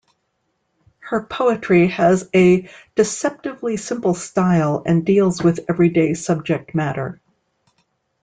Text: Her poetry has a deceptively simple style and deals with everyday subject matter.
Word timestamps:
Her 0.97 1.21
poetry 1.21 1.89
has 1.89 2.27
a 2.33 2.67
deceptively 2.95 3.77
simple 3.77 4.15
style 4.15 4.81
and 4.83 5.05
deals 5.05 5.43
with 5.43 5.59
everyday 5.69 6.15
subject 6.15 6.73
matter. 6.73 7.21